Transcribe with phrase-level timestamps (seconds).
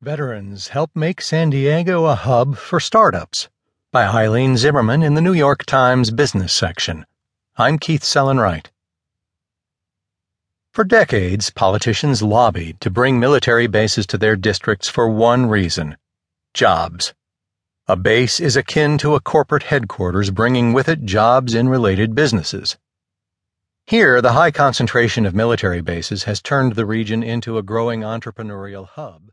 [0.00, 3.48] Veterans Help Make San Diego a Hub for Startups
[3.90, 7.04] by Eilene Zimmerman in the New York Times Business section.
[7.56, 8.70] I'm Keith Sellon-Wright.
[10.70, 15.96] For decades, politicians lobbied to bring military bases to their districts for one reason
[16.54, 17.12] jobs.
[17.88, 22.78] A base is akin to a corporate headquarters, bringing with it jobs in related businesses.
[23.84, 28.86] Here, the high concentration of military bases has turned the region into a growing entrepreneurial
[28.86, 29.22] hub.